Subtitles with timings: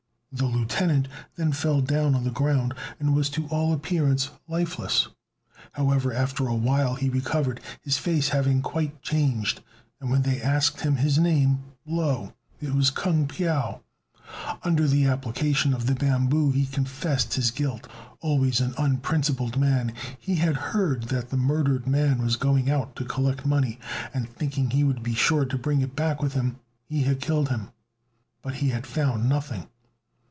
[0.33, 5.09] The lieutenant then fell down on the ground, and was to all appearance lifeless;
[5.73, 9.59] however, after a while he recovered, his face having quite changed,
[9.99, 12.31] and when they asked him his name, lo!
[12.61, 13.81] it was Kung Piao.
[14.63, 17.85] Under the application of the bamboo he confessed his guilt.
[18.21, 23.03] Always an unprincipled man, he had heard that the murdered man was going out to
[23.03, 23.79] collect money,
[24.13, 26.55] and thinking he would be sure to bring it back with him,
[26.87, 27.71] he had killed him,
[28.41, 29.67] but had found nothing.